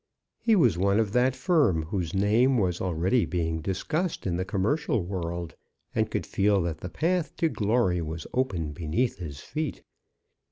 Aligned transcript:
He 0.39 0.55
was 0.55 0.79
one 0.79 0.99
of 0.99 1.11
that 1.11 1.35
firm 1.35 1.83
whose 1.83 2.11
name 2.15 2.57
was 2.57 2.81
already 2.81 3.23
being 3.27 3.61
discussed 3.61 4.25
in 4.25 4.35
the 4.35 4.43
commercial 4.43 5.03
world, 5.05 5.53
and 5.93 6.09
could 6.09 6.25
feel 6.25 6.59
that 6.63 6.79
the 6.79 6.89
path 6.89 7.35
to 7.35 7.49
glory 7.49 8.01
was 8.01 8.25
open 8.33 8.71
beneath 8.71 9.19
his 9.19 9.41
feet. 9.41 9.83